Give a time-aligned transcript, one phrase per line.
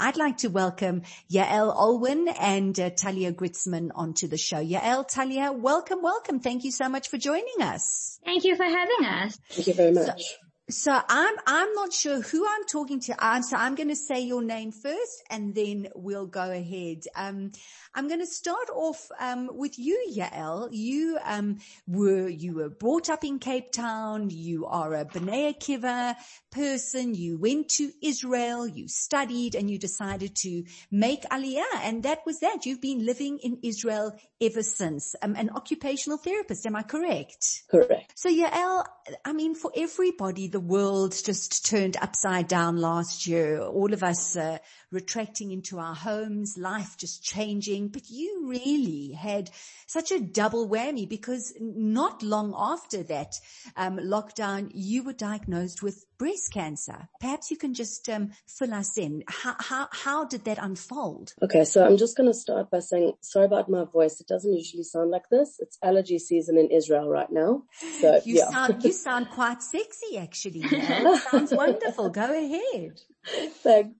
[0.00, 4.56] I'd like to welcome Yael Olwyn and uh, Talia Gritzman onto the show.
[4.56, 6.40] Yael, Talia, welcome, welcome.
[6.40, 8.18] Thank you so much for joining us.
[8.24, 9.38] Thank you for having us.
[9.50, 10.22] Thank you very much.
[10.22, 13.14] So, so I'm, I'm not sure who I'm talking to.
[13.18, 17.04] I'm, so I'm going to say your name first and then we'll go ahead.
[17.16, 17.52] Um,
[17.94, 20.68] I'm going to start off, um, with you, Yael.
[20.70, 24.30] You, um, were, you were brought up in Cape Town.
[24.30, 26.14] You are a B'nai Akiva
[26.50, 27.14] person.
[27.14, 28.66] You went to Israel.
[28.66, 31.80] You studied and you decided to make Aliyah.
[31.82, 32.66] And that was that.
[32.66, 35.14] You've been living in Israel ever since.
[35.22, 36.66] Um, an occupational therapist.
[36.66, 37.62] Am I correct?
[37.70, 38.12] Correct.
[38.14, 38.84] So Yael,
[39.24, 43.60] I mean, for everybody, the world just turned upside down last year.
[43.60, 44.58] All of us, uh,
[44.92, 47.88] retracting into our homes, life just changing.
[47.88, 49.50] But you really had
[49.86, 53.36] such a double whammy because not long after that
[53.76, 57.08] um, lockdown, you were diagnosed with breast cancer.
[57.20, 59.24] Perhaps you can just um, fill us in.
[59.26, 61.32] How, how, how did that unfold?
[61.42, 64.20] Okay, so I'm just going to start by saying sorry about my voice.
[64.20, 65.56] It doesn't usually sound like this.
[65.60, 67.62] It's allergy season in Israel right now.
[68.00, 68.50] So you yeah.
[68.50, 70.62] sound you sound quite sexy actually.
[70.64, 72.10] It sounds wonderful.
[72.10, 73.00] Go ahead.
[73.62, 73.94] Thanks.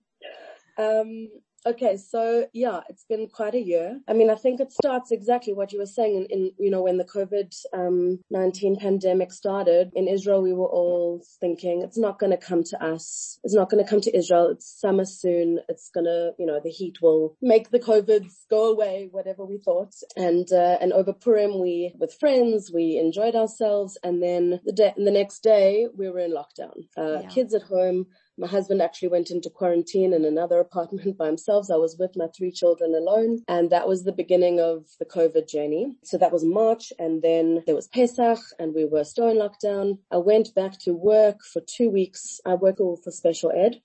[0.77, 1.29] Um,
[1.65, 3.99] okay, so yeah, it's been quite a year.
[4.07, 6.81] I mean, I think it starts exactly what you were saying in, in you know,
[6.83, 12.37] when the COVID-19 pandemic started in Israel, we were all thinking it's not going to
[12.37, 13.39] come to us.
[13.43, 14.49] It's not going to come to Israel.
[14.49, 15.59] It's summer soon.
[15.69, 19.57] It's going to, you know, the heat will make the COVIDs go away, whatever we
[19.59, 19.93] thought.
[20.15, 23.97] And, uh, and over Purim, we, with friends, we enjoyed ourselves.
[24.03, 27.29] And then the day, the next day we were in lockdown, uh, Yeah.
[27.29, 28.07] kids at home,
[28.41, 31.67] my husband actually went into quarantine in another apartment by himself.
[31.67, 33.43] So I was with my three children alone.
[33.47, 35.95] And that was the beginning of the COVID journey.
[36.03, 36.91] So that was March.
[36.97, 39.99] And then there was Pesach and we were still in lockdown.
[40.09, 42.41] I went back to work for two weeks.
[42.43, 43.79] I work all for special ed.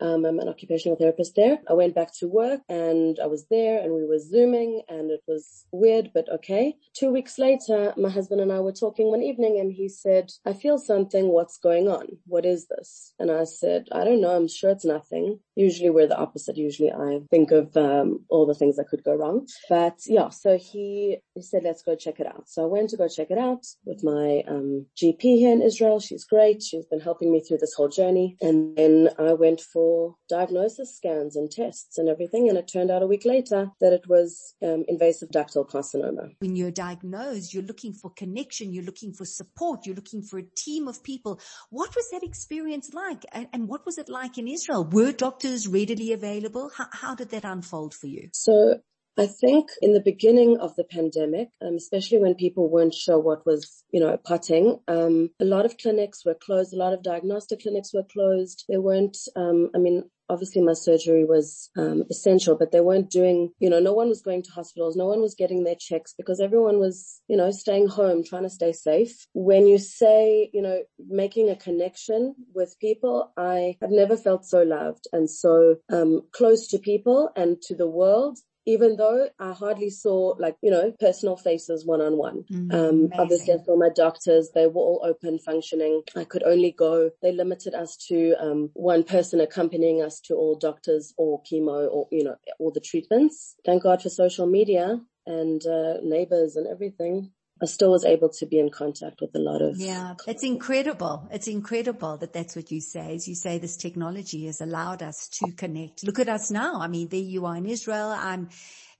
[0.00, 1.58] Um, I'm an occupational therapist there.
[1.68, 5.22] I went back to work and I was there and we were zooming and it
[5.26, 6.76] was weird, but okay.
[6.94, 10.52] Two weeks later, my husband and I were talking one evening and he said, I
[10.52, 11.28] feel something.
[11.28, 12.06] What's going on?
[12.26, 13.14] What is this?
[13.18, 14.34] And I said, I don't know.
[14.34, 15.40] I'm sure it's nothing.
[15.54, 16.56] Usually we're the opposite.
[16.56, 19.46] Usually I think of, um, all the things that could go wrong.
[19.68, 22.48] But yeah, so he, he said, let's go check it out.
[22.48, 26.00] So I went to go check it out with my, um, GP here in Israel.
[26.00, 26.62] She's great.
[26.62, 28.36] She's been helping me through this whole journey.
[28.40, 29.89] And then I went for
[30.28, 32.48] diagnosis scans and tests and everything.
[32.48, 36.34] And it turned out a week later that it was um, invasive ductal carcinoma.
[36.40, 40.44] When you're diagnosed, you're looking for connection, you're looking for support, you're looking for a
[40.56, 41.40] team of people.
[41.70, 43.22] What was that experience like?
[43.32, 44.88] And, and what was it like in Israel?
[44.90, 46.70] Were doctors readily available?
[46.76, 48.28] How, how did that unfold for you?
[48.32, 48.80] So
[49.18, 53.44] I think in the beginning of the pandemic, um, especially when people weren't sure what
[53.44, 56.72] was, you know, putting, um, a lot of clinics were closed.
[56.72, 58.64] A lot of diagnostic clinics were closed.
[58.68, 63.50] They weren't, um, I mean, obviously my surgery was um, essential, but they weren't doing,
[63.58, 64.96] you know, no one was going to hospitals.
[64.96, 68.50] No one was getting their checks because everyone was, you know, staying home, trying to
[68.50, 69.26] stay safe.
[69.34, 74.62] When you say, you know, making a connection with people, I have never felt so
[74.62, 78.38] loved and so um, close to people and to the world
[78.74, 82.44] even though I hardly saw like, you know, personal faces one on one.
[82.70, 84.50] Um, obviously I saw my doctors.
[84.54, 86.02] They were all open functioning.
[86.16, 87.10] I could only go.
[87.22, 92.06] They limited us to, um, one person accompanying us to all doctors or chemo or,
[92.10, 93.56] you know, all the treatments.
[93.66, 97.32] Thank God for social media and, uh, neighbors and everything.
[97.62, 101.28] I still was able to be in contact with a lot of Yeah, it's incredible.
[101.30, 103.14] It's incredible that that's what you say.
[103.14, 106.04] As you say, this technology has allowed us to connect.
[106.04, 106.80] Look at us now.
[106.80, 108.08] I mean, there you are in Israel.
[108.16, 108.48] I'm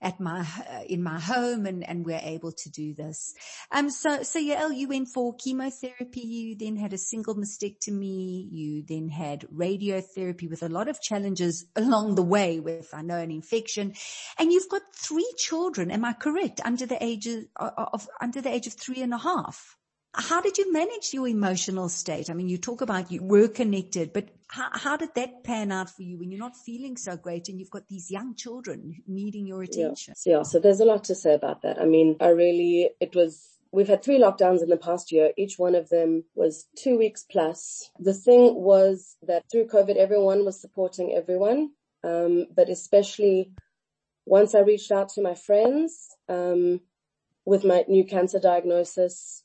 [0.01, 3.33] at my, uh, in my home and, and we're able to do this.
[3.71, 6.21] Um, so, so you went for chemotherapy.
[6.21, 8.47] You then had a single mastectomy.
[8.51, 13.17] You then had radiotherapy with a lot of challenges along the way with, I know,
[13.17, 13.93] an infection
[14.37, 15.91] and you've got three children.
[15.91, 16.61] Am I correct?
[16.63, 19.77] Under the age of, of under the age of three and a half.
[20.13, 22.29] How did you manage your emotional state?
[22.29, 25.89] I mean, you talk about you were connected, but how, how did that pan out
[25.89, 29.47] for you when you're not feeling so great and you've got these young children needing
[29.47, 30.13] your attention?
[30.25, 30.37] Yeah.
[30.37, 30.43] yeah.
[30.43, 31.79] So there's a lot to say about that.
[31.79, 35.31] I mean, I really, it was We've had three lockdowns in the past year.
[35.37, 37.89] Each one of them was two weeks plus.
[37.99, 41.71] The thing was that through COVID, everyone was supporting everyone.
[42.03, 43.53] Um, but especially
[44.25, 46.81] once I reached out to my friends, um,
[47.45, 49.43] with my new cancer diagnosis,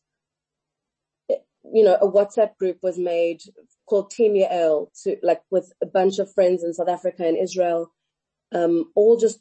[1.72, 3.40] you know, a WhatsApp group was made
[3.86, 7.92] called Team Yael to like with a bunch of friends in South Africa and Israel,
[8.54, 9.40] um, all just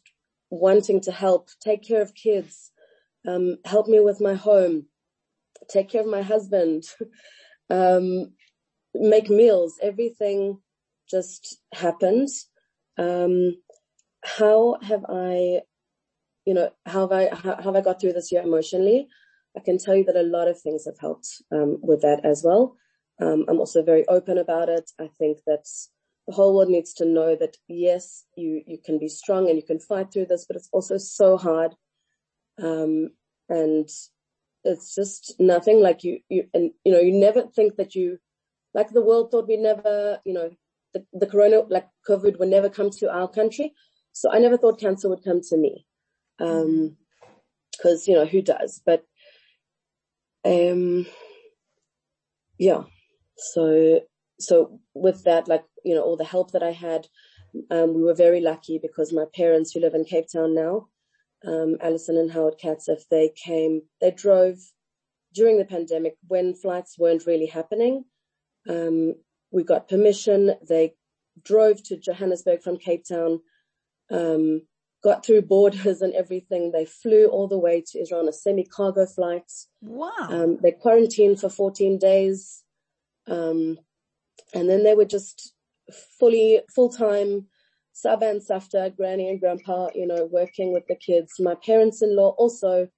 [0.49, 2.71] wanting to help, take care of kids,
[3.27, 4.85] um, help me with my home,
[5.69, 6.83] take care of my husband,
[7.69, 8.33] um,
[8.93, 10.59] make meals, everything
[11.09, 12.29] just happened.
[12.97, 13.57] Um,
[14.23, 15.61] how have I,
[16.45, 19.07] you know, how have I, how, how have I got through this year emotionally?
[19.55, 22.43] I can tell you that a lot of things have helped um, with that as
[22.43, 22.75] well.
[23.21, 24.91] Um, I'm also very open about it.
[24.99, 25.65] I think that
[26.27, 29.63] the whole world needs to know that yes, you you can be strong and you
[29.63, 31.75] can fight through this, but it's also so hard.
[32.61, 33.09] Um,
[33.47, 33.87] and
[34.63, 38.17] it's just nothing like you you and you know you never think that you
[38.73, 40.49] like the world thought we never you know
[40.93, 43.73] the, the corona like COVID would never come to our country.
[44.13, 45.85] So I never thought cancer would come to me.
[46.39, 46.95] Um,
[47.81, 48.81] cause you know, who does?
[48.85, 49.03] But
[50.45, 51.05] um,
[52.57, 52.83] yeah.
[53.37, 54.01] So,
[54.39, 57.07] so with that, like, you know, all the help that I had,
[57.71, 60.87] um, we were very lucky because my parents who live in Cape Town now,
[61.45, 64.57] um, Alison and Howard if they came, they drove
[65.33, 68.05] during the pandemic when flights weren't really happening.
[68.69, 69.15] Um,
[69.51, 70.55] we got permission.
[70.67, 70.95] They
[71.43, 73.41] drove to Johannesburg from Cape Town.
[74.11, 74.61] Um,
[75.05, 76.71] got through borders and everything.
[76.71, 79.49] They flew all the way to Israel on a semi-cargo flight.
[79.81, 80.09] Wow.
[80.19, 82.63] Um, they quarantined for 14 days.
[83.27, 83.77] Um,
[84.55, 85.53] and then they were just
[86.19, 87.45] fully, full-time
[87.93, 91.33] Saba and Safta, granny and grandpa, you know, working with the kids.
[91.39, 92.89] My parents-in-law also,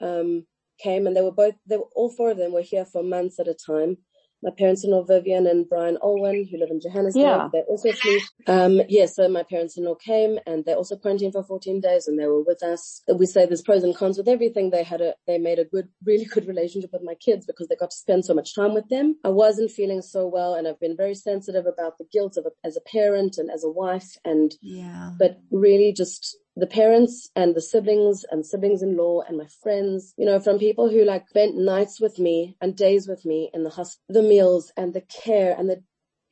[0.00, 0.46] um,
[0.82, 3.38] came and they were both, they were, all four of them were here for months
[3.38, 3.98] at a time
[4.42, 7.22] my parents-in-law Vivian and Brian Olwyn, who live in Johannesburg.
[7.22, 7.48] Yeah.
[7.52, 8.18] They also flew.
[8.46, 12.18] Um, yes, yeah, so my parents-in-law came and they also quarantined for 14 days and
[12.18, 13.02] they were with us.
[13.14, 14.70] We say there's pros and cons with everything.
[14.70, 17.76] They had a, they made a good, really good relationship with my kids because they
[17.76, 19.16] got to spend so much time with them.
[19.24, 22.50] I wasn't feeling so well and I've been very sensitive about the guilt of a,
[22.66, 27.54] as a parent and as a wife and, yeah, but really just the parents and
[27.54, 32.00] the siblings and siblings-in-law and my friends, you know, from people who like spent nights
[32.00, 35.68] with me and days with me in the hospital, the meals and the care and
[35.70, 35.82] the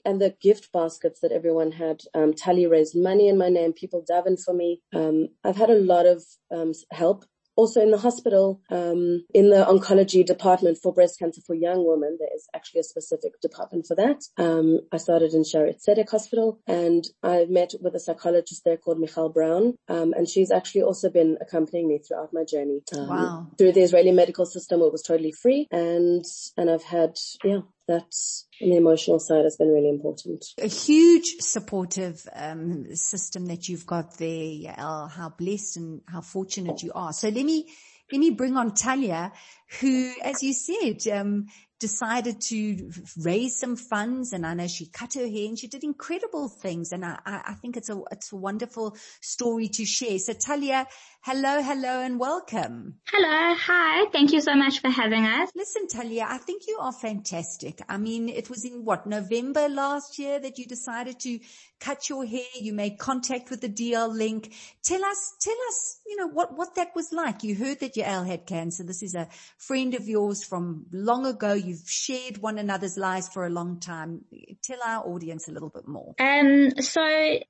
[0.05, 2.00] and the gift baskets that everyone had.
[2.14, 3.72] Um, Tally raised money in my name.
[3.72, 4.81] People davened for me.
[4.94, 7.25] Um, I've had a lot of um, help
[7.56, 12.17] also in the hospital, um, in the oncology department for breast cancer for young women,
[12.19, 14.23] there is actually a specific department for that.
[14.37, 19.00] Um, I started in Shaare Zedek Hospital and I met with a psychologist there called
[19.00, 19.75] Michal Brown.
[19.88, 22.81] Um, and she's actually also been accompanying me throughout my journey.
[22.97, 23.47] Um, wow.
[23.58, 25.67] Through the Israeli medical system, it was totally free.
[25.70, 26.25] And,
[26.56, 28.14] and I've had, yeah, that
[28.60, 30.44] the emotional side has been really important.
[30.58, 36.82] A huge supportive um, system that you've got there, Yael, how blessed and how fortunate
[36.82, 37.12] you are.
[37.12, 37.66] So let me
[38.12, 39.32] let me bring on Talia,
[39.81, 41.46] who, as you said, um,
[41.81, 45.82] decided to raise some funds and I know she cut her hair and she did
[45.82, 50.19] incredible things and I, I think it's a, it's a wonderful story to share.
[50.19, 50.87] So Talia,
[51.23, 52.97] hello, hello and welcome.
[53.09, 53.55] Hello.
[53.56, 54.06] Hi.
[54.12, 55.50] Thank you so much for having us.
[55.56, 57.81] Listen, Talia, I think you are fantastic.
[57.88, 61.41] I mean, it was in what, November last year that you decided to
[61.81, 62.44] cut your hair.
[62.61, 64.53] You made contact with the DL link.
[64.83, 67.43] Tell us, tell us, you know, what, what that was like.
[67.43, 68.85] You heard that Yael had cancer.
[68.85, 71.55] This is a friend of yours from long ago.
[71.55, 74.25] You You've shared one another's lives for a long time.
[74.64, 76.16] Tell our audience a little bit more.
[76.18, 77.00] Um, so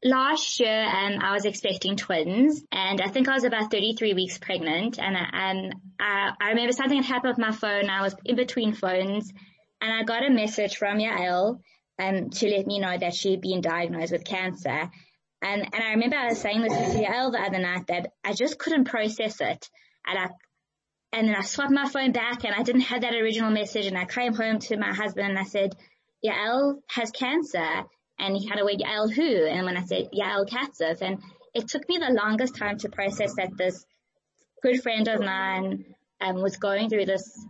[0.04, 4.36] last year, um, I was expecting twins and I think I was about 33 weeks
[4.36, 7.88] pregnant and, um, I, I remember something had happened with my phone.
[7.88, 9.32] I was in between phones
[9.80, 11.60] and I got a message from Yael,
[11.98, 14.90] um, to let me know that she had been diagnosed with cancer.
[15.40, 18.34] And, and I remember I was saying this to Yael the other night that I
[18.34, 19.70] just couldn't process it.
[20.06, 20.28] And I,
[21.12, 23.98] and then I swapped my phone back and I didn't have that original message and
[23.98, 25.74] I came home to my husband and I said,
[26.24, 27.84] Yael has cancer.
[28.18, 29.46] And he kind of went, Yael who?
[29.46, 31.00] And when I said, Yael Katzif.
[31.00, 31.18] And
[31.54, 33.84] it took me the longest time to process that this
[34.62, 35.84] good friend of mine
[36.20, 37.44] um, was going through this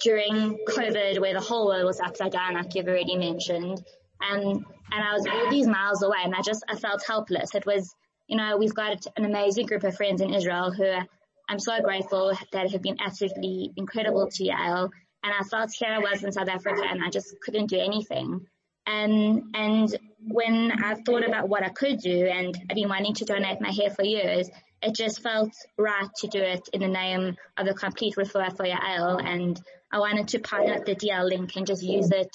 [0.00, 3.82] during COVID where the whole world was upside down, like you've already mentioned.
[4.20, 7.54] And, and I was all these miles away and I just, I felt helpless.
[7.56, 7.92] It was,
[8.28, 11.06] you know, we've got an amazing group of friends in Israel who are
[11.52, 14.88] I'm so grateful that have been absolutely incredible to Yael.
[15.22, 18.46] And I felt here I was in South Africa and I just couldn't do anything.
[18.86, 19.94] And, and
[20.26, 23.70] when I thought about what I could do and I've been wanting to donate my
[23.70, 24.48] hair for years,
[24.80, 28.64] it just felt right to do it in the name of the complete referral for
[28.64, 29.22] Yael.
[29.22, 29.60] And
[29.92, 32.34] I wanted to partner with the DL link and just use it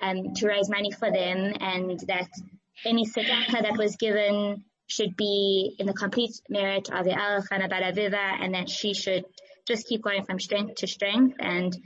[0.00, 2.30] um, to raise money for them and that
[2.86, 7.68] any tzedakah that was given should be in the complete merit of the Al Khana
[7.68, 9.24] Baraviva and that she should
[9.66, 11.76] just keep going from strength to strength and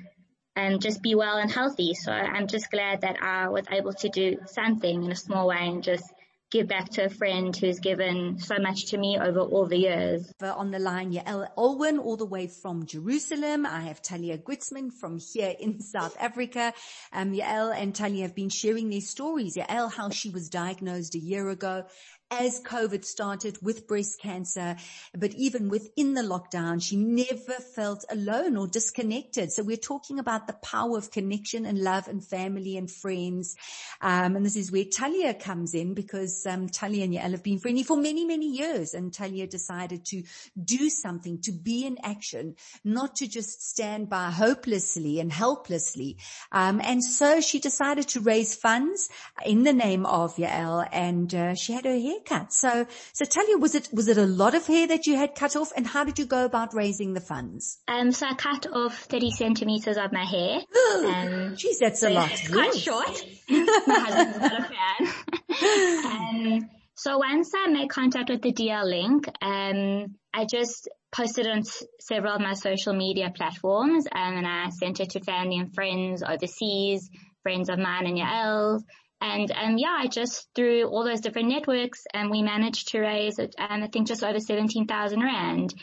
[0.56, 1.94] and just be well and healthy.
[1.94, 5.60] So I'm just glad that I was able to do something in a small way
[5.60, 6.04] and just
[6.50, 10.32] give back to a friend who's given so much to me over all the years.
[10.40, 13.66] On the line, Yael Olwyn, all the way from Jerusalem.
[13.66, 16.72] I have Talia Gritzman from here in South Africa.
[17.12, 19.56] Um, Yael and Talia have been sharing their stories.
[19.56, 21.84] Yael, how she was diagnosed a year ago
[22.30, 24.76] as COVID started with breast cancer,
[25.16, 29.50] but even within the lockdown, she never felt alone or disconnected.
[29.50, 33.56] So we're talking about the power of connection and love and family and friends.
[34.00, 37.58] Um, and this is where Talia comes in because um, Talia and Yael have been
[37.58, 38.92] friendly for many, many years.
[38.92, 40.22] And Talia decided to
[40.62, 46.18] do something, to be in action, not to just stand by hopelessly and helplessly.
[46.52, 49.08] Um, and so she decided to raise funds
[49.46, 52.52] in the name of Yael and uh, she had her hair haircut.
[52.52, 55.56] So, so Talia, was it, was it a lot of hair that you had cut
[55.56, 57.78] off and how did you go about raising the funds?
[57.88, 60.58] Um, so I cut off 30 centimeters of my hair.
[60.58, 62.30] um, Jeez, that's so a lot.
[62.32, 63.24] It's quite short.
[63.86, 66.02] my husband's not a fan.
[66.62, 71.58] um, so once I made contact with the DL Link, um, I just posted on
[71.60, 75.72] s- several of my social media platforms um, and I sent it to family and
[75.74, 77.08] friends overseas,
[77.42, 78.84] friends of mine and Yael's.
[79.20, 83.00] And um, yeah, I just through all those different networks, and um, we managed to
[83.00, 85.74] raise, um, I think, just over seventeen thousand rand.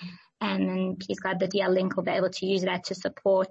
[0.41, 3.49] And then please God, the DL Link will be able to use that to support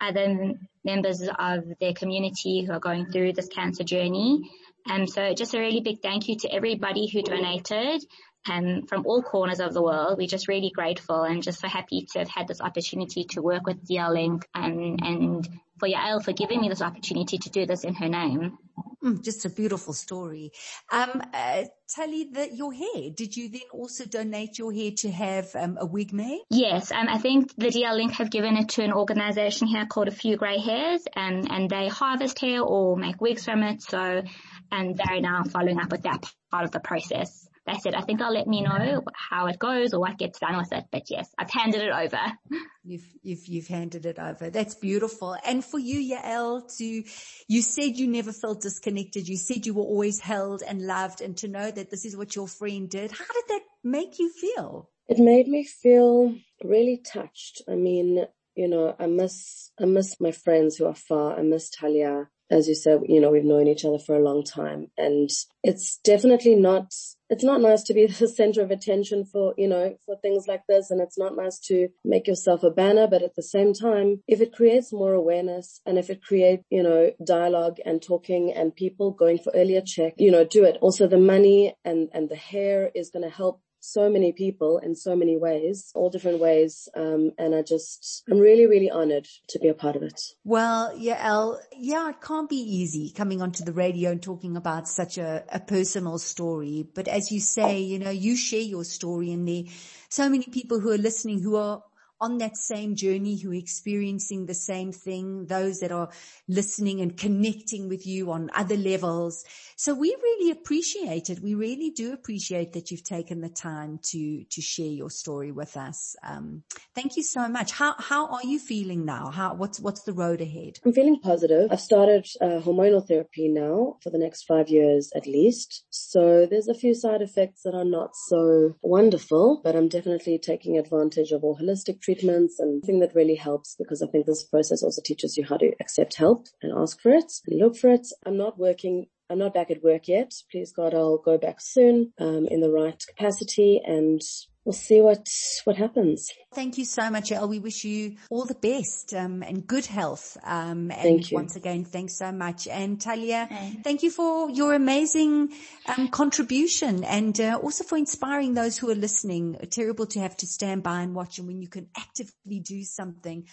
[0.00, 4.50] other members of their community who are going through this cancer journey.
[4.86, 8.02] And so just a really big thank you to everybody who donated
[8.48, 10.16] um, from all corners of the world.
[10.18, 13.66] We're just really grateful and just so happy to have had this opportunity to work
[13.66, 17.84] with DL Link and, and for Yael for giving me this opportunity to do this
[17.84, 18.58] in her name.
[19.04, 20.52] Mm, just a beautiful story.
[20.92, 25.50] Um, uh, Tally, the, your hair, did you then also donate your hair to have
[25.56, 26.42] um, a wig made?
[26.50, 30.06] Yes, um, I think the DL Link have given it to an organization here called
[30.08, 33.82] A Few Grey Hairs, um, and they harvest hair or make wigs from it.
[33.82, 34.22] So,
[34.70, 38.20] and they're now following up with that part of the process they said, I think
[38.20, 40.84] I'll let me know how it goes or what gets done with it.
[40.90, 42.20] But yes, I've handed it over.
[42.82, 44.48] You've, you've, you've handed it over.
[44.48, 45.36] That's beautiful.
[45.44, 47.04] And for you, Yael, to,
[47.46, 49.28] you said you never felt disconnected.
[49.28, 52.34] You said you were always held and loved and to know that this is what
[52.34, 53.12] your friend did.
[53.12, 54.88] How did that make you feel?
[55.08, 57.60] It made me feel really touched.
[57.68, 58.24] I mean,
[58.54, 61.38] you know, I miss, I miss my friends who are far.
[61.38, 62.28] I miss Talia.
[62.50, 65.28] As you said, you know, we've known each other for a long time and
[65.62, 66.94] it's definitely not
[67.30, 70.62] it's not nice to be the center of attention for, you know, for things like
[70.68, 70.90] this.
[70.90, 73.06] And it's not nice to make yourself a banner.
[73.06, 76.82] But at the same time, if it creates more awareness and if it creates, you
[76.82, 80.76] know, dialogue and talking and people going for earlier check, you know, do it.
[80.80, 84.94] Also the money and, and the hair is going to help so many people in
[84.94, 86.88] so many ways, all different ways.
[86.94, 90.20] Um, and I just, I'm really, really honored to be a part of it.
[90.44, 95.18] Well, Yael, yeah, it can't be easy coming onto the radio and talking about such
[95.18, 96.86] a, a personal story.
[96.94, 99.64] But as you say, you know, you share your story and there
[100.10, 101.82] so many people who are listening who are
[102.20, 106.10] on that same journey who are experiencing the same thing, those that are
[106.48, 109.44] listening and connecting with you on other levels.
[109.76, 111.40] So we really appreciate it.
[111.40, 115.76] We really do appreciate that you've taken the time to, to share your story with
[115.76, 116.16] us.
[116.22, 116.62] Um,
[116.94, 117.72] thank you so much.
[117.72, 119.30] How, how are you feeling now?
[119.30, 120.78] How, what's, what's the road ahead?
[120.84, 121.72] I'm feeling positive.
[121.72, 125.84] I've started uh, hormonal therapy now for the next five years at least.
[125.90, 130.76] So there's a few side effects that are not so wonderful, but I'm definitely taking
[130.76, 134.82] advantage of all holistic treatments and thing that really helps because I think this process
[134.82, 138.06] also teaches you how to accept help and ask for it and look for it.
[138.26, 140.32] I'm not working I'm not back at work yet.
[140.50, 144.20] Please God, I'll go back soon, um, in the right capacity and
[144.64, 145.26] we'll see what,
[145.64, 146.28] what happens.
[146.54, 147.48] Thank you so much, El.
[147.48, 150.36] We wish you all the best, um, and good health.
[150.44, 151.36] Um, and thank you.
[151.36, 152.66] once again, thanks so much.
[152.66, 153.48] And Talia,
[153.84, 155.52] thank you for your amazing,
[155.86, 159.56] um, contribution and uh, also for inspiring those who are listening.
[159.70, 163.46] Terrible to have to stand by and watch and when you can actively do something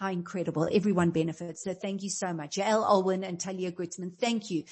[0.00, 0.66] how incredible.
[0.72, 1.62] Everyone benefits.
[1.62, 2.56] So thank you so much.
[2.56, 4.64] Yael Olwyn and Talia Gritzman, thank you